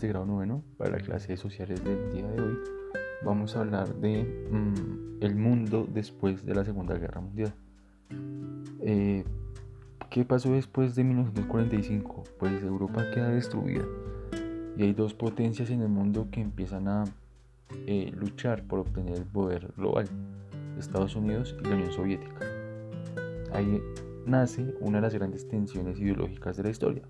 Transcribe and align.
de 0.00 0.08
grado 0.08 0.26
noveno, 0.26 0.62
para 0.76 0.90
la 0.90 0.98
clase 0.98 1.28
de 1.28 1.36
sociales 1.36 1.82
del 1.84 2.12
día 2.12 2.26
de 2.26 2.40
hoy, 2.40 2.58
vamos 3.24 3.56
a 3.56 3.60
hablar 3.60 3.94
de 3.96 4.24
mm, 4.50 5.22
el 5.22 5.36
mundo 5.36 5.86
después 5.92 6.44
de 6.44 6.54
la 6.54 6.64
Segunda 6.64 6.96
Guerra 6.96 7.20
Mundial. 7.20 7.54
Eh, 8.80 9.24
¿Qué 10.10 10.24
pasó 10.24 10.52
después 10.52 10.94
de 10.94 11.04
1945? 11.04 12.24
Pues 12.38 12.62
Europa 12.62 13.04
queda 13.12 13.28
destruida 13.28 13.84
y 14.76 14.82
hay 14.82 14.92
dos 14.92 15.14
potencias 15.14 15.70
en 15.70 15.82
el 15.82 15.88
mundo 15.88 16.28
que 16.30 16.40
empiezan 16.40 16.88
a 16.88 17.04
eh, 17.86 18.12
luchar 18.14 18.62
por 18.64 18.80
obtener 18.80 19.16
el 19.16 19.24
poder 19.24 19.72
global, 19.76 20.08
Estados 20.78 21.16
Unidos 21.16 21.56
y 21.60 21.68
la 21.68 21.74
Unión 21.74 21.92
Soviética. 21.92 22.40
Ahí 23.52 23.82
nace 24.26 24.74
una 24.80 24.98
de 24.98 25.02
las 25.02 25.14
grandes 25.14 25.48
tensiones 25.48 25.98
ideológicas 25.98 26.56
de 26.56 26.62
la 26.64 26.70
historia, 26.70 27.02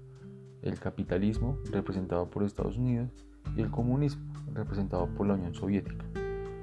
el 0.69 0.79
capitalismo 0.79 1.59
representado 1.71 2.29
por 2.29 2.43
Estados 2.43 2.77
Unidos 2.77 3.11
y 3.57 3.61
el 3.61 3.71
comunismo 3.71 4.23
representado 4.53 5.07
por 5.07 5.27
la 5.27 5.35
Unión 5.35 5.55
Soviética. 5.55 6.05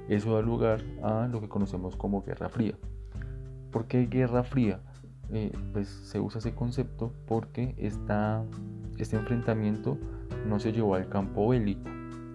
Eso 0.10 0.36
da 0.36 0.42
lugar 0.42 0.82
a 1.02 1.28
lo 1.28 1.40
que 1.40 1.48
conocemos 1.48 1.96
como 1.96 2.24
Guerra 2.24 2.50
Fría. 2.50 2.76
¿Por 3.72 3.86
qué 3.86 4.06
Guerra 4.06 4.44
Fría? 4.44 4.82
Eh, 5.32 5.52
pues 5.72 5.88
se 5.88 6.20
usa 6.20 6.40
ese 6.40 6.54
concepto 6.54 7.14
porque 7.28 7.74
esta, 7.78 8.44
este 8.98 9.16
enfrentamiento 9.16 9.98
no 10.48 10.60
se 10.60 10.74
llevó 10.74 10.96
al 10.96 11.08
campo 11.08 11.48
bélico, 11.48 11.90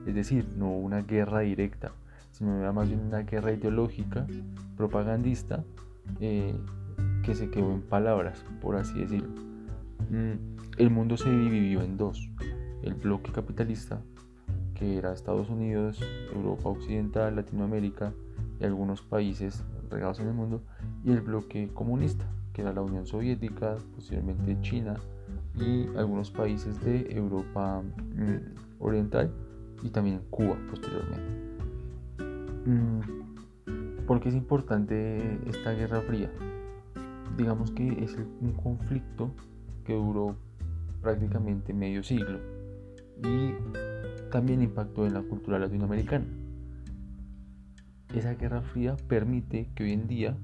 es 0.07 0.15
decir, 0.15 0.49
no 0.57 0.71
una 0.71 1.03
guerra 1.03 1.41
directa, 1.41 1.93
sino 2.33 2.59
era 2.59 2.73
más 2.73 2.89
bien 2.89 3.01
una 3.01 3.21
guerra 3.21 3.53
ideológica, 3.53 4.27
propagandista, 4.77 5.63
eh, 6.21 6.57
que 7.23 7.35
se 7.35 7.51
quedó 7.51 7.73
en 7.73 7.83
palabras, 7.83 8.43
por 8.61 8.77
así 8.77 8.99
decirlo. 8.99 9.29
Mm, 10.11 10.58
el 10.79 10.91
mundo 10.91 11.17
se 11.17 11.29
dividió 11.29 11.83
en 11.83 11.97
dos, 11.97 12.31
el 12.83 12.95
bloque 12.95 13.33
capitalista, 13.33 14.01
que 14.75 14.97
era 14.97 15.13
Estados 15.13 15.51
Unidos, 15.51 16.01
Europa 16.33 16.69
Occidental, 16.69 17.35
Latinoamérica 17.35 18.13
y 18.61 18.65
algunos 18.65 19.03
países 19.03 19.65
regados 19.91 20.21
en 20.21 20.29
el 20.29 20.35
mundo, 20.35 20.63
y 21.05 21.11
el 21.11 21.21
bloque 21.21 21.69
comunista, 21.75 22.25
que 22.53 22.63
era 22.63 22.73
la 22.73 22.83
Unión 22.83 23.07
Soviética, 23.07 23.77
posiblemente 23.97 24.57
China 24.61 24.95
y 25.57 25.89
algunos 25.97 26.31
países 26.31 26.81
de 26.85 27.11
Europa 27.11 27.83
mm, 28.15 28.79
Oriental 28.79 29.33
y 29.83 29.91
también 29.91 30.21
Cuba 30.31 30.57
posteriormente. 30.71 31.49
Mm, 32.67 34.07
¿Por 34.07 34.21
qué 34.21 34.29
es 34.29 34.37
importante 34.37 35.41
esta 35.49 35.73
Guerra 35.73 36.03
Fría? 36.03 36.31
Digamos 37.37 37.73
que 37.73 38.05
es 38.05 38.17
un 38.41 38.53
conflicto 38.53 39.33
que 39.85 39.95
duró 39.95 40.37
prácticamente 41.01 41.73
medio 41.73 42.03
siglo 42.03 42.39
y 43.23 43.55
también 44.31 44.63
impactó 44.63 45.07
en 45.07 45.15
la 45.15 45.23
cultura 45.23 45.59
latinoamericana. 45.59 46.27
Esa 48.15 48.35
Guerra 48.35 48.63
Fría 48.63 48.97
permite 49.09 49.69
que 49.75 49.85
hoy 49.85 49.93
en 49.93 50.07
día 50.07 50.37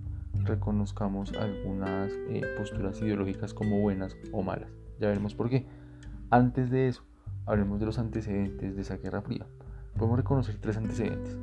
reconozcamos 0.44 1.32
algunas 1.32 2.12
eh, 2.28 2.42
posturas 2.58 3.00
ideológicas 3.00 3.54
como 3.54 3.80
buenas 3.80 4.16
o 4.32 4.42
malas. 4.42 4.70
Ya 5.00 5.08
veremos 5.08 5.34
por 5.34 5.48
qué. 5.48 5.66
Antes 6.30 6.70
de 6.70 6.88
eso, 6.88 7.04
hablemos 7.46 7.80
de 7.80 7.86
los 7.86 7.98
antecedentes 7.98 8.76
de 8.76 8.82
esa 8.82 8.96
Guerra 8.96 9.22
Fría. 9.22 9.46
Podemos 9.96 10.18
reconocer 10.18 10.56
tres 10.60 10.76
antecedentes. 10.76 11.36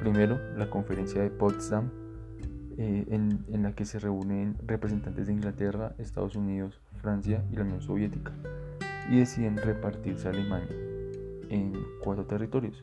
Primero, 0.00 0.38
la 0.56 0.68
conferencia 0.68 1.22
de 1.22 1.30
Potsdam, 1.30 1.90
eh, 2.76 3.06
en, 3.08 3.44
en, 3.48 3.62
la 3.62 3.72
que 3.72 3.84
se 3.84 3.98
reúnen 3.98 4.56
representantes 4.66 5.26
de 5.26 5.32
Inglaterra, 5.32 5.94
Estados 5.98 6.34
Unidos, 6.34 6.80
Francia 7.02 7.44
y 7.50 7.56
la 7.56 7.62
Unión 7.62 7.82
Soviética, 7.82 8.32
y 9.10 9.18
deciden 9.18 9.56
repartirse 9.56 10.28
Alemania 10.28 10.74
en 11.50 11.74
cuatro 12.02 12.24
territorios. 12.24 12.82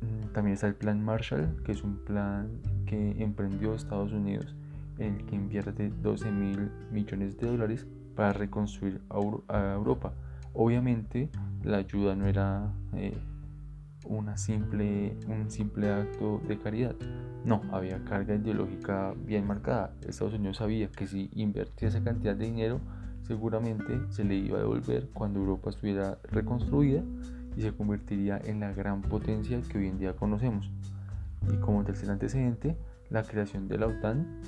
Mm, 0.00 0.32
también 0.32 0.54
está 0.54 0.66
el 0.66 0.74
Plan 0.74 1.02
Marshall, 1.02 1.62
que 1.64 1.72
es 1.72 1.82
un 1.82 1.96
plan 2.04 2.50
que 2.84 3.22
emprendió 3.22 3.74
Estados 3.74 4.12
Unidos 4.12 4.54
en 4.98 5.14
el 5.16 5.24
que 5.24 5.36
invierte 5.36 5.90
12 6.02 6.30
mil 6.30 6.70
millones 6.90 7.38
de 7.38 7.46
dólares 7.46 7.86
para 8.14 8.32
reconstruir 8.32 9.00
a 9.48 9.74
Europa. 9.74 10.12
Obviamente 10.52 11.30
la 11.62 11.78
ayuda 11.78 12.14
no 12.14 12.26
era 12.26 12.70
eh, 12.94 13.16
una 14.16 14.36
simple, 14.36 15.16
un 15.28 15.50
simple 15.50 15.90
acto 15.90 16.40
de 16.46 16.58
caridad. 16.58 16.94
No, 17.44 17.62
había 17.72 18.04
carga 18.04 18.34
ideológica 18.34 19.14
bien 19.26 19.46
marcada. 19.46 19.94
Estados 20.06 20.34
Unidos 20.34 20.58
sabía 20.58 20.88
que 20.88 21.06
si 21.06 21.30
invertía 21.34 21.88
esa 21.88 22.02
cantidad 22.02 22.36
de 22.36 22.46
dinero, 22.46 22.80
seguramente 23.26 24.00
se 24.10 24.24
le 24.24 24.36
iba 24.36 24.58
a 24.58 24.60
devolver 24.60 25.08
cuando 25.12 25.40
Europa 25.40 25.70
estuviera 25.70 26.18
reconstruida 26.30 27.02
y 27.56 27.62
se 27.62 27.72
convertiría 27.72 28.40
en 28.44 28.60
la 28.60 28.72
gran 28.72 29.02
potencia 29.02 29.60
que 29.62 29.78
hoy 29.78 29.88
en 29.88 29.98
día 29.98 30.14
conocemos. 30.14 30.70
Y 31.52 31.56
como 31.56 31.84
tercer 31.84 32.10
antecedente, 32.10 32.76
la 33.10 33.24
creación 33.24 33.68
de 33.68 33.78
la 33.78 33.86
OTAN, 33.86 34.40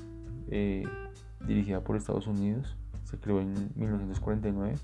eh, 0.51 0.85
dirigida 1.47 1.81
por 1.83 1.97
Estados 1.97 2.27
Unidos, 2.27 2.77
se 3.05 3.19
creó 3.19 3.41
en 3.41 3.53
1949, 3.77 4.77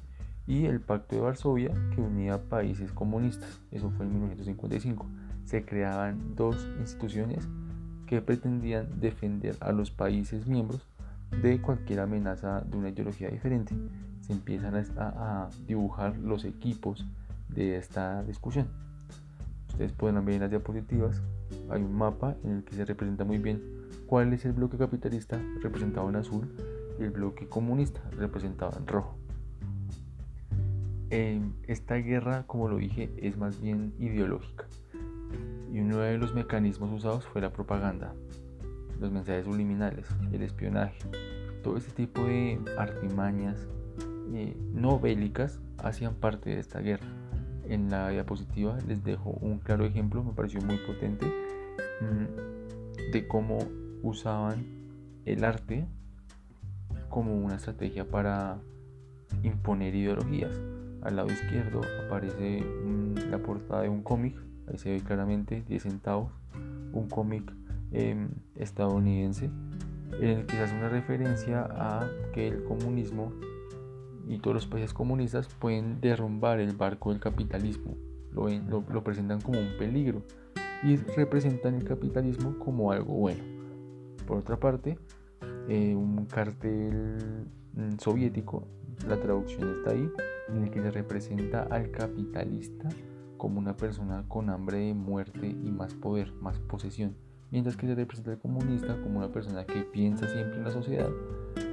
y 0.50 0.66
el 0.66 0.81
Pacto 0.81 1.15
de 1.15 1.22
Varsovia, 1.22 1.71
que 1.94 2.00
unía 2.00 2.43
países 2.43 2.91
comunistas, 2.91 3.61
eso 3.71 3.88
fue 3.91 4.05
en 4.05 4.15
1955. 4.15 5.06
Se 5.44 5.65
creaban 5.65 6.34
dos 6.34 6.56
instituciones 6.81 7.49
que 8.09 8.21
pretendían 8.21 8.99
defender 8.99 9.56
a 9.60 9.71
los 9.71 9.93
países 9.93 10.49
miembros 10.49 10.84
de 11.41 11.62
cualquier 11.62 12.00
amenaza 12.00 12.62
de 12.62 12.77
una 12.77 12.89
ideología 12.89 13.28
diferente. 13.28 13.77
Se 14.22 14.33
empiezan 14.33 14.75
a, 14.99 15.50
dibujar 15.69 16.19
los 16.19 16.44
equipos 16.44 17.06
de 17.49 17.77
esta 17.77 18.25
discusión. 18.25 18.66
Ustedes 19.69 19.93
pueden 19.93 20.25
ver 20.25 20.34
en 20.34 20.41
las 20.41 20.50
diapositivas, 20.50 21.22
hay 21.71 21.81
un 21.81 21.94
mapa 21.94 22.34
en 22.43 22.56
el 22.56 22.65
que 22.65 22.75
se 22.75 22.84
representa 22.84 23.22
muy 23.22 23.39
bien 23.39 23.62
cuál 24.09 24.33
es 24.33 24.44
el 24.44 24.53
bloque 24.53 24.77
capitalista 24.77 25.41
representado 25.62 26.09
en 26.09 26.16
azul 26.16 26.53
y 26.99 27.05
el 27.05 27.10
bloque 27.10 27.47
comunista 27.47 28.00
representado 28.19 28.77
en 28.77 28.89
rojo. 28.89 29.20
Esta 31.10 31.97
guerra, 31.97 32.44
como 32.47 32.69
lo 32.69 32.76
dije, 32.76 33.12
es 33.19 33.37
más 33.37 33.60
bien 33.60 33.93
ideológica 33.98 34.66
y 35.72 35.81
uno 35.81 35.98
de 35.98 36.19
los 36.19 36.34
mecanismos 36.34 36.91
usados 36.93 37.25
fue 37.26 37.41
la 37.41 37.53
propaganda, 37.53 38.12
los 38.98 39.10
mensajes 39.12 39.44
subliminales, 39.44 40.06
el 40.32 40.43
espionaje, 40.43 40.98
todo 41.62 41.76
este 41.76 41.93
tipo 41.93 42.25
de 42.25 42.59
artimañas 42.76 43.69
eh, 44.34 44.56
no 44.72 44.98
bélicas 44.98 45.60
hacían 45.78 46.15
parte 46.15 46.50
de 46.50 46.60
esta 46.60 46.81
guerra. 46.81 47.06
En 47.69 47.88
la 47.88 48.09
diapositiva 48.09 48.78
les 48.88 49.04
dejo 49.04 49.31
un 49.31 49.59
claro 49.59 49.84
ejemplo, 49.84 50.25
me 50.25 50.32
pareció 50.32 50.60
muy 50.60 50.78
potente, 50.78 51.27
mm, 52.00 53.12
de 53.12 53.28
cómo 53.28 53.59
usaban 54.03 54.65
el 55.25 55.44
arte 55.44 55.87
como 57.09 57.37
una 57.37 57.56
estrategia 57.56 58.04
para 58.04 58.59
imponer 59.44 59.94
ideologías. 59.94 60.59
Al 61.03 61.16
lado 61.16 61.31
izquierdo 61.31 61.81
aparece 62.06 62.65
la 63.31 63.38
portada 63.38 63.83
de 63.83 63.88
un 63.88 64.03
cómic 64.03 64.37
ahí 64.71 64.78
se 64.78 64.91
ve 64.91 65.00
claramente 65.00 65.65
10 65.66 65.83
centavos, 65.83 66.33
un 66.93 67.09
cómic 67.09 67.53
em, 67.93 68.28
estadounidense 68.55 69.50
en 70.21 70.28
el 70.28 70.47
que 70.47 70.56
se 70.56 70.62
hace 70.62 70.77
una 70.77 70.89
referencia 70.89 71.66
a 71.71 72.09
que 72.33 72.49
el 72.49 72.65
comunismo 72.65 73.33
y 74.27 74.39
todos 74.39 74.55
los 74.55 74.66
países 74.66 74.93
comunistas 74.93 75.49
pueden 75.59 76.00
derrumbar 76.00 76.60
el 76.60 76.77
barco 76.77 77.10
del 77.10 77.21
capitalismo, 77.21 77.97
lo, 78.33 78.49
lo, 78.49 79.05
presentan 79.05 79.41
como 79.41 79.59
un 79.59 79.77
peligro 79.78 80.22
y 80.83 80.97
representan 80.97 81.75
el 81.75 81.84
capitalismo 81.84 82.59
como 82.59 82.93
algo 82.93 83.15
bueno. 83.15 83.43
Por 84.27 84.39
otra 84.39 84.59
parte, 84.59 84.98
eh, 85.69 85.95
un 85.95 86.27
cartel 86.27 87.47
mm, 87.75 87.98
soviético, 87.98 88.69
la 89.09 89.19
traducción 89.21 89.72
está 89.72 89.91
ahí, 89.91 90.09
en 90.55 90.65
el 90.65 90.71
que 90.71 90.83
se 90.83 90.91
representa 90.91 91.63
al 91.65 91.91
capitalista 91.91 92.89
como 93.37 93.59
una 93.59 93.77
persona 93.77 94.25
con 94.29 94.51
hambre 94.51 94.79
de 94.79 94.95
muerte 94.95 95.47
y 95.47 95.71
más 95.71 95.95
poder, 95.95 96.33
más 96.35 96.59
posesión, 96.61 97.17
mientras 97.51 97.77
que 97.77 97.87
se 97.87 97.95
representa 97.95 98.33
al 98.33 98.39
comunista 98.39 99.01
como 99.03 99.19
una 99.19 99.33
persona 99.33 99.65
que 99.65 99.83
piensa 99.83 100.29
siempre 100.29 100.59
en 100.59 100.65
la 100.65 100.71
sociedad 100.71 101.11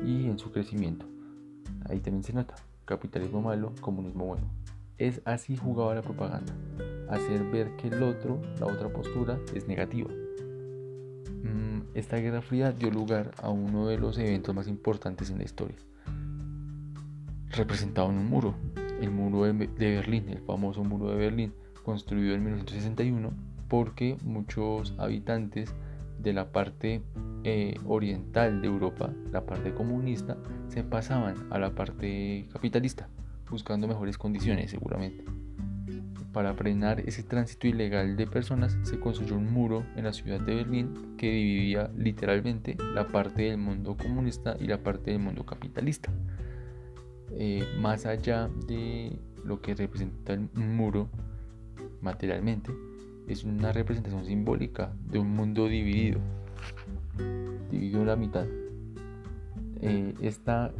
y 0.06 0.28
en 0.28 0.40
su 0.40 0.52
crecimiento. 0.52 1.06
Ahí 1.90 2.00
también 2.00 2.24
se 2.24 2.34
nota, 2.34 2.56
capitalismo 2.86 3.42
malo, 3.42 3.74
comunismo 3.82 4.26
bueno. 4.26 4.48
Es 4.98 5.22
así 5.26 5.56
jugaba 5.58 5.94
la 5.94 6.02
propaganda, 6.02 6.54
hacer 7.10 7.44
ver 7.52 7.76
que 7.76 7.90
el 7.90 8.02
otro, 8.02 8.42
la 8.60 8.66
otra 8.66 8.90
postura, 8.90 9.38
es 9.54 9.68
negativa. 9.68 10.10
Mm, 11.44 11.82
esta 11.94 12.18
Guerra 12.18 12.42
Fría 12.42 12.72
dio 12.72 12.90
lugar 12.90 13.32
a 13.42 13.50
uno 13.50 13.88
de 13.88 13.98
los 13.98 14.18
eventos 14.18 14.56
más 14.56 14.68
importantes 14.68 15.30
en 15.30 15.40
la 15.40 15.44
historia, 15.44 15.76
representado 17.58 18.10
en 18.10 18.18
un 18.18 18.30
muro, 18.30 18.56
el 19.02 19.12
muro 19.12 19.44
de 19.44 19.68
Berlín, 19.78 20.30
el 20.30 20.42
famoso 20.42 20.84
muro 20.84 21.10
de 21.10 21.18
Berlín, 21.18 21.54
construido 21.84 22.34
en 22.36 22.44
1961 22.44 23.32
porque 23.68 24.18
muchos 24.24 24.94
habitantes 24.98 25.74
de 26.20 26.34
la 26.34 26.52
parte 26.52 27.02
eh, 27.44 27.76
oriental 27.86 28.62
de 28.62 28.68
Europa, 28.68 29.14
la 29.32 29.46
parte 29.46 29.74
comunista, 29.74 30.38
se 30.68 30.84
pasaban 30.84 31.36
a 31.52 31.60
la 31.60 31.76
parte 31.76 32.48
capitalista, 32.52 33.08
buscando 33.50 33.88
mejores 33.88 34.18
condiciones 34.18 34.72
seguramente. 34.72 35.24
para 36.34 36.54
frenar 36.54 37.00
ese 37.00 37.24
tránsito 37.24 37.68
ilegal 37.68 38.16
de 38.16 38.28
personas, 38.28 38.78
se 38.84 39.00
construyó 39.00 39.36
un 39.36 39.52
muro 39.52 39.84
en 39.96 40.04
la 40.04 40.14
ciudad 40.14 40.40
de 40.40 40.54
Berlín 40.54 41.16
que 41.18 41.32
dividía 41.32 41.90
literalmente 41.98 42.78
la 42.94 43.08
parte 43.08 43.44
del 43.44 43.58
mundo 43.58 43.98
comunista 43.98 44.56
y 44.60 44.68
la 44.68 44.84
parte 44.84 45.12
del 45.12 45.20
mundo 45.20 45.46
capitalista. 45.48 46.12
Eh, 47.40 47.68
más 47.80 48.08
allá 48.08 48.50
de 48.66 49.20
lo 49.46 49.62
que 49.62 49.76
representa 49.76 50.34
el 50.34 50.50
muro 50.56 51.08
materialmente, 52.02 52.72
es 53.28 53.44
una 53.44 53.72
representación 53.72 54.26
simbólica 54.26 54.92
de 55.08 55.20
un 55.20 55.30
mundo 55.36 55.68
dividido, 55.68 56.20
dividido 57.70 58.02
en 58.02 58.08
la 58.08 58.16
mitad. 58.16 58.46
Eh, 59.82 60.16
esta 60.22 60.72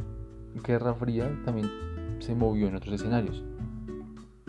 guerra 0.66 0.94
fría 0.94 1.30
también 1.44 1.70
se 2.18 2.34
movió 2.34 2.66
en 2.66 2.74
otros 2.74 2.94
escenarios 2.94 3.44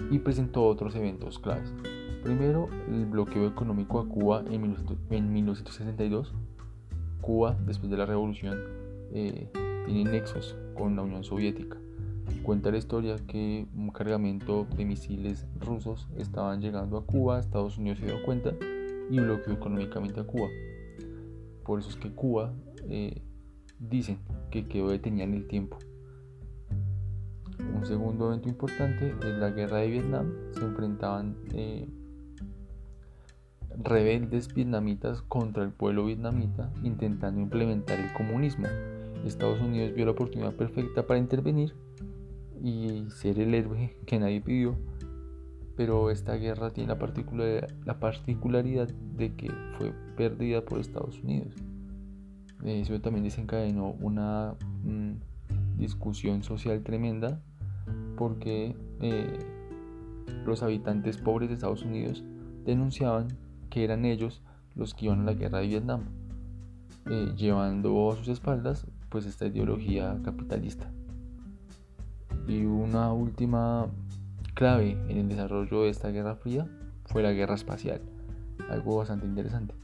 y 0.09 0.17
presentó 0.17 0.65
otros 0.65 0.95
eventos 0.95 1.37
claves. 1.37 1.71
Primero, 2.23 2.69
el 2.87 3.05
bloqueo 3.05 3.47
económico 3.47 3.99
a 3.99 4.07
Cuba 4.07 4.43
en, 4.49 4.61
1962. 5.31 6.33
Cuba, 7.21 7.55
después 7.67 7.91
de 7.91 7.97
la 7.97 8.05
revolución, 8.07 8.57
eh, 9.13 9.47
tiene 9.85 10.11
nexos 10.11 10.57
con 10.75 10.95
la 10.95 11.03
Unión 11.03 11.23
Soviética. 11.23 11.77
Cuenta 12.43 12.71
la 12.71 12.77
historia 12.77 13.15
que 13.27 13.67
un 13.75 13.89
cargamento 13.91 14.65
de 14.75 14.85
misiles 14.85 15.45
rusos 15.59 16.07
estaban 16.17 16.61
llegando 16.61 16.97
a 16.97 17.05
Cuba, 17.05 17.39
Estados 17.39 17.77
Unidos 17.77 17.99
se 17.99 18.05
dio 18.05 18.23
cuenta 18.23 18.53
y 19.09 19.19
bloqueó 19.19 19.53
económicamente 19.53 20.19
a 20.19 20.23
Cuba. 20.23 20.47
Por 21.63 21.79
eso 21.79 21.89
es 21.89 21.95
que 21.95 22.11
Cuba 22.11 22.53
eh, 22.87 23.21
dicen 23.79 24.19
que 24.51 24.67
quedó 24.67 24.89
detenida 24.89 25.23
en 25.25 25.33
el 25.33 25.47
tiempo 25.47 25.77
un 27.79 27.85
segundo 27.85 28.27
evento 28.27 28.49
importante 28.49 29.13
es 29.21 29.37
la 29.37 29.49
guerra 29.51 29.77
de 29.77 29.89
Vietnam. 29.89 30.33
Se 30.51 30.61
enfrentaban 30.61 31.35
eh, 31.53 31.87
rebeldes 33.77 34.53
vietnamitas 34.53 35.21
contra 35.21 35.63
el 35.63 35.71
pueblo 35.71 36.05
vietnamita 36.05 36.71
intentando 36.83 37.41
implementar 37.41 37.99
el 37.99 38.11
comunismo. 38.13 38.67
Estados 39.25 39.59
Unidos 39.59 39.93
vio 39.93 40.05
la 40.05 40.11
oportunidad 40.11 40.53
perfecta 40.53 41.05
para 41.05 41.19
intervenir 41.19 41.73
y 42.63 43.09
ser 43.09 43.39
el 43.39 43.53
héroe 43.53 43.95
que 44.05 44.19
nadie 44.19 44.41
pidió. 44.41 44.75
Pero 45.75 46.11
esta 46.11 46.35
guerra 46.35 46.71
tiene 46.71 46.89
la, 46.89 46.99
particularidad, 46.99 47.69
la 47.85 47.99
particularidad 47.99 48.89
de 48.89 49.33
que 49.35 49.51
fue 49.77 49.93
perdida 50.17 50.65
por 50.65 50.79
Estados 50.79 51.21
Unidos. 51.23 51.53
Eso 52.63 52.99
también 52.99 53.23
desencadenó 53.23 53.91
una 54.01 54.55
mm, 54.83 55.13
discusión 55.77 56.43
social 56.43 56.83
tremenda 56.83 57.41
porque 58.17 58.75
eh, 59.01 59.39
los 60.45 60.61
habitantes 60.61 61.17
pobres 61.17 61.49
de 61.49 61.55
Estados 61.55 61.83
Unidos 61.83 62.23
denunciaban 62.65 63.27
que 63.69 63.85
eran 63.85 64.03
ellos 64.03 64.41
los 64.75 64.93
que 64.93 65.05
iban 65.05 65.21
a 65.21 65.23
la 65.23 65.33
guerra 65.33 65.59
de 65.59 65.67
Vietnam, 65.67 66.01
eh, 67.09 67.33
llevando 67.37 68.11
a 68.11 68.15
sus 68.17 68.27
espaldas 68.27 68.85
pues 69.09 69.25
esta 69.25 69.47
ideología 69.47 70.19
capitalista. 70.23 70.91
Y 72.49 72.65
una 72.65 73.13
última 73.13 73.85
clave 74.55 74.97
en 75.07 75.17
el 75.17 75.29
desarrollo 75.29 75.83
de 75.83 75.89
esta 75.89 76.09
guerra 76.09 76.35
fría 76.35 76.67
fue 77.05 77.21
la 77.21 77.31
guerra 77.31 77.53
espacial, 77.53 78.01
algo 78.71 78.97
bastante 78.97 79.27
interesante. 79.27 79.75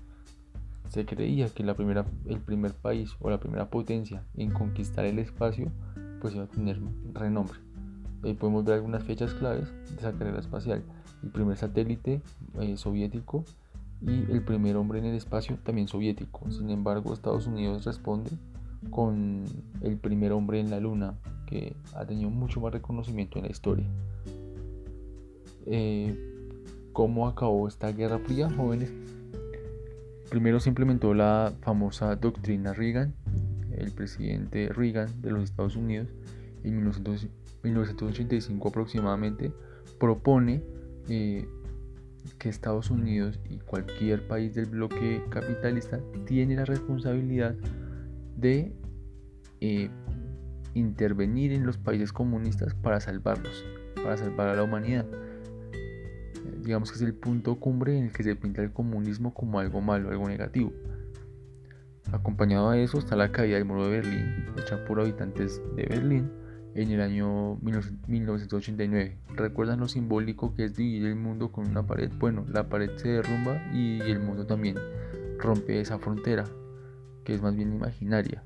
Se 0.89 1.05
creía 1.05 1.47
que 1.49 1.63
la 1.63 1.75
primera, 1.75 2.05
el 2.25 2.39
primer 2.39 2.73
país 2.73 3.11
o 3.19 3.29
la 3.29 3.39
primera 3.39 3.69
potencia 3.69 4.23
en 4.35 4.49
conquistar 4.49 5.05
el 5.05 5.19
espacio 5.19 5.71
pues 6.19 6.33
iba 6.33 6.45
a 6.45 6.47
tener 6.47 6.81
renombre. 7.13 7.59
Ahí 8.23 8.33
podemos 8.33 8.65
ver 8.65 8.73
algunas 8.73 9.03
fechas 9.03 9.35
claves 9.35 9.71
de 9.91 9.97
esa 9.99 10.13
carrera 10.13 10.39
espacial. 10.39 10.81
El 11.21 11.29
primer 11.29 11.57
satélite 11.57 12.23
eh, 12.59 12.77
soviético 12.77 13.45
y 14.01 14.31
el 14.31 14.41
primer 14.41 14.75
hombre 14.75 14.97
en 14.97 15.05
el 15.05 15.15
espacio 15.15 15.59
también 15.63 15.87
soviético. 15.87 16.49
Sin 16.49 16.71
embargo, 16.71 17.13
Estados 17.13 17.45
Unidos 17.45 17.85
responde 17.85 18.31
con 18.89 19.43
el 19.81 19.97
primer 19.97 20.31
hombre 20.31 20.59
en 20.59 20.71
la 20.71 20.79
Luna, 20.79 21.13
que 21.45 21.75
ha 21.93 22.05
tenido 22.05 22.29
mucho 22.29 22.59
más 22.59 22.73
reconocimiento 22.73 23.39
en 23.39 23.45
la 23.45 23.51
historia. 23.51 23.87
Eh, 25.65 26.15
¿Cómo 26.93 27.27
acabó 27.27 27.67
esta 27.67 27.91
Guerra 27.91 28.19
Fría, 28.19 28.49
jóvenes? 28.49 28.91
Primero 30.29 30.59
se 30.59 30.69
implementó 30.69 31.13
la 31.13 31.53
famosa 31.61 32.15
doctrina 32.15 32.73
Reagan, 32.73 33.13
el 33.71 33.91
presidente 33.91 34.69
Reagan 34.69 35.21
de 35.21 35.31
los 35.31 35.43
Estados 35.43 35.75
Unidos, 35.75 36.07
en 36.63 36.75
1950 36.75 37.45
1985 37.65 38.69
aproximadamente, 38.69 39.51
propone 39.99 40.63
eh, 41.09 41.47
que 42.37 42.49
Estados 42.49 42.89
Unidos 42.89 43.39
y 43.49 43.57
cualquier 43.57 44.27
país 44.27 44.55
del 44.55 44.67
bloque 44.67 45.23
capitalista 45.29 45.99
tiene 46.25 46.55
la 46.55 46.65
responsabilidad 46.65 47.55
de 48.37 48.73
eh, 49.61 49.89
intervenir 50.75 51.51
en 51.51 51.65
los 51.65 51.77
países 51.77 52.13
comunistas 52.13 52.75
para 52.75 52.99
salvarlos, 52.99 53.65
para 53.95 54.17
salvar 54.17 54.49
a 54.49 54.55
la 54.55 54.63
humanidad. 54.63 55.05
digamos 56.61 56.91
que 56.91 56.97
es 56.97 57.01
el 57.01 57.13
punto 57.13 57.55
cumbre 57.55 57.97
en 57.97 58.05
el 58.05 58.11
que 58.11 58.23
se 58.23 58.35
pinta 58.35 58.61
el 58.61 58.71
comunismo 58.71 59.33
como 59.33 59.59
algo 59.59 59.81
malo, 59.81 60.09
algo 60.09 60.27
negativo. 60.27 60.71
Acompañado 62.11 62.69
a 62.69 62.77
eso 62.77 62.99
está 62.99 63.15
la 63.15 63.31
caída 63.31 63.55
del 63.55 63.65
muro 63.65 63.85
de 63.85 64.01
Berlín, 64.01 64.45
hecha 64.57 64.83
por 64.85 64.99
habitantes 64.99 65.61
de 65.75 65.85
Berlín, 65.85 66.31
en 66.75 66.91
el 66.91 67.01
año 67.01 67.55
1989. 67.61 69.17
¿Recuerdan 69.35 69.79
lo 69.79 69.87
simbólico 69.87 70.53
que 70.53 70.65
es 70.65 70.75
dividir 70.75 71.07
el 71.07 71.15
mundo 71.15 71.51
con 71.51 71.67
una 71.67 71.87
pared? 71.87 72.11
Bueno, 72.19 72.45
la 72.51 72.69
pared 72.69 72.91
se 72.97 73.07
derrumba 73.07 73.61
y 73.73 74.01
el 74.01 74.19
mundo 74.19 74.45
también 74.45 74.77
rompe 75.39 75.79
esa 75.79 75.97
frontera, 75.97 76.43
que 77.23 77.33
es 77.33 77.41
más 77.41 77.55
bien 77.55 77.73
imaginaria. 77.73 78.43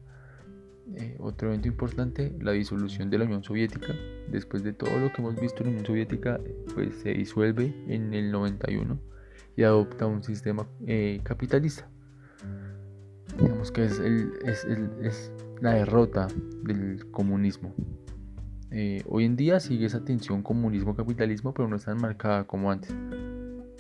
Eh, 0.95 1.15
otro 1.19 1.50
evento 1.50 1.68
importante, 1.68 2.36
la 2.41 2.51
disolución 2.51 3.09
de 3.09 3.18
la 3.18 3.25
Unión 3.25 3.44
Soviética. 3.44 3.94
Después 4.30 4.63
de 4.63 4.74
todo 4.74 4.97
lo 4.97 5.12
que 5.12 5.21
hemos 5.21 5.39
visto, 5.39 5.63
la 5.63 5.69
Unión 5.69 5.86
Soviética 5.86 6.39
pues, 6.74 6.95
se 6.95 7.13
disuelve 7.13 7.74
en 7.88 8.13
el 8.13 8.31
91 8.31 9.00
y 9.56 9.63
adopta 9.63 10.07
un 10.07 10.24
sistema 10.24 10.68
eh, 10.88 11.19
capitalista. 11.24 11.89
Digamos 13.38 13.71
que 13.71 13.86
es, 13.86 15.31
la 15.61 15.73
derrota 15.73 16.28
del 16.63 17.09
comunismo. 17.11 17.73
Eh, 18.71 19.04
hoy 19.07 19.25
en 19.25 19.35
día 19.35 19.59
sigue 19.59 19.85
esa 19.85 20.04
tensión 20.04 20.42
comunismo-capitalismo, 20.44 21.54
pero 21.54 21.68
no 21.68 21.75
es 21.75 21.85
tan 21.85 21.97
marcada 21.97 22.45
como 22.45 22.71
antes. 22.71 22.95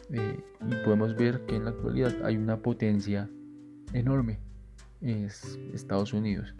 Y 0.09 0.75
podemos 0.83 1.15
ver 1.15 1.45
que 1.45 1.55
en 1.55 1.65
la 1.65 1.71
actualidad 1.71 2.13
hay 2.23 2.37
una 2.37 2.57
potencia 2.61 3.29
enorme, 3.93 4.39
es 5.01 5.59
Estados 5.73 6.13
Unidos. 6.13 6.53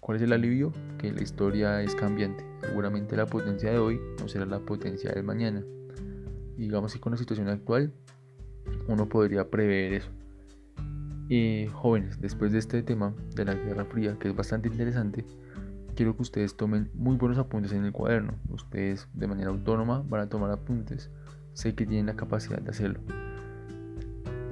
¿Cuál 0.00 0.16
es 0.16 0.22
el 0.22 0.32
alivio? 0.32 0.72
Que 0.98 1.12
la 1.12 1.22
historia 1.22 1.82
es 1.82 1.94
cambiante. 1.94 2.44
Seguramente 2.60 3.16
la 3.16 3.26
potencia 3.26 3.70
de 3.70 3.78
hoy 3.78 4.00
no 4.20 4.28
será 4.28 4.46
la 4.46 4.60
potencia 4.60 5.12
del 5.12 5.24
mañana. 5.24 5.62
Y 6.56 6.62
digamos 6.62 6.92
que 6.92 7.00
con 7.00 7.12
la 7.12 7.18
situación 7.18 7.48
actual 7.48 7.92
uno 8.86 9.08
podría 9.08 9.48
prever 9.50 9.92
eso. 9.92 10.10
Y 11.28 11.66
jóvenes, 11.72 12.20
después 12.20 12.52
de 12.52 12.58
este 12.58 12.82
tema 12.82 13.14
de 13.34 13.44
la 13.44 13.54
Guerra 13.54 13.84
Fría, 13.84 14.18
que 14.18 14.28
es 14.28 14.36
bastante 14.36 14.68
interesante, 14.68 15.26
quiero 15.94 16.16
que 16.16 16.22
ustedes 16.22 16.56
tomen 16.56 16.90
muy 16.94 17.16
buenos 17.16 17.38
apuntes 17.38 17.72
en 17.72 17.84
el 17.84 17.92
cuaderno. 17.92 18.34
Ustedes 18.48 19.08
de 19.12 19.26
manera 19.26 19.50
autónoma 19.50 20.04
van 20.08 20.22
a 20.22 20.28
tomar 20.28 20.50
apuntes. 20.50 21.10
Sé 21.52 21.74
que 21.74 21.86
tienen 21.86 22.06
la 22.06 22.16
capacidad 22.16 22.60
de 22.60 22.70
hacerlo. 22.70 23.00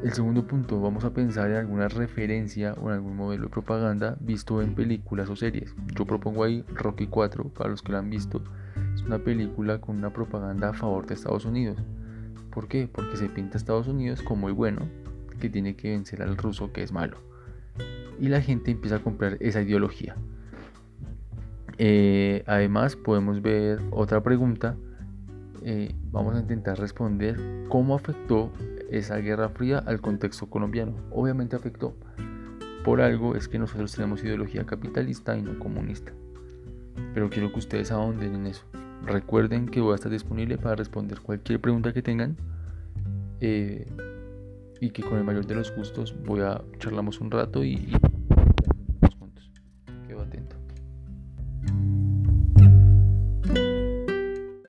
El 0.07 0.13
segundo 0.13 0.47
punto, 0.47 0.81
vamos 0.81 1.03
a 1.03 1.13
pensar 1.13 1.51
en 1.51 1.57
alguna 1.57 1.89
referencia 1.89 2.75
o 2.75 2.91
en 2.91 2.95
algún 2.95 3.17
modelo 3.17 3.47
de 3.47 3.51
propaganda 3.51 4.17
visto 4.21 4.63
en 4.63 4.77
películas 4.77 5.29
o 5.29 5.35
series. 5.35 5.75
Yo 5.97 6.07
propongo 6.07 6.45
ahí 6.45 6.65
Rocky 6.77 7.09
4, 7.09 7.49
para 7.49 7.71
los 7.71 7.83
que 7.83 7.91
lo 7.91 7.99
han 7.99 8.09
visto. 8.09 8.41
Es 8.95 9.03
una 9.03 9.19
película 9.19 9.81
con 9.81 9.97
una 9.97 10.13
propaganda 10.13 10.69
a 10.69 10.75
favor 10.75 11.07
de 11.07 11.15
Estados 11.15 11.45
Unidos. 11.45 11.79
¿Por 12.53 12.69
qué? 12.69 12.87
Porque 12.87 13.17
se 13.17 13.29
pinta 13.29 13.55
a 13.55 13.59
Estados 13.59 13.89
Unidos 13.89 14.23
como 14.23 14.47
el 14.47 14.55
bueno, 14.55 14.89
que 15.41 15.51
tiene 15.51 15.75
que 15.75 15.91
vencer 15.91 16.23
al 16.23 16.37
ruso 16.37 16.73
que 16.73 16.85
es 16.85 16.93
malo. 16.93 17.17
Y 18.21 18.29
la 18.29 18.41
gente 18.41 18.71
empieza 18.71 18.97
a 18.97 19.01
comprar 19.01 19.37
esa 19.41 19.61
ideología. 19.61 20.15
Eh, 21.79 22.45
además 22.47 22.95
podemos 22.95 23.43
ver 23.43 23.81
otra 23.91 24.23
pregunta. 24.23 24.77
Eh, 25.69 25.97
vamos 26.13 26.37
a 26.37 26.39
intentar 26.39 26.79
responder 26.79 27.37
cómo 27.69 27.97
afectó 27.97 28.53
esa 28.89 29.17
guerra 29.17 29.49
fría 29.49 29.79
al 29.79 30.01
contexto 30.01 30.49
colombiano. 30.49 30.95
Obviamente 31.11 31.57
afectó. 31.57 31.97
Por 32.85 33.01
algo 33.01 33.35
es 33.35 33.49
que 33.49 33.59
nosotros 33.59 33.91
tenemos 33.91 34.23
ideología 34.23 34.65
capitalista 34.65 35.37
y 35.37 35.43
no 35.43 35.59
comunista. 35.59 36.13
Pero 37.15 37.29
quiero 37.31 37.51
que 37.51 37.59
ustedes 37.59 37.91
ahonden 37.91 38.37
en 38.37 38.47
eso. 38.47 38.63
Recuerden 39.03 39.67
que 39.67 39.81
voy 39.81 39.91
a 39.91 39.95
estar 39.97 40.13
disponible 40.13 40.57
para 40.57 40.77
responder 40.77 41.19
cualquier 41.19 41.61
pregunta 41.61 41.93
que 41.93 42.01
tengan. 42.01 42.37
Eh, 43.41 43.87
y 44.81 44.91
que 44.91 45.03
con 45.03 45.19
el 45.19 45.25
mayor 45.25 45.47
de 45.47 45.57
los 45.57 45.75
gustos 45.75 46.15
voy 46.25 46.43
a 46.43 46.63
charlamos 46.79 47.21
un 47.21 47.33
rato 47.33 47.65
y 47.65 47.93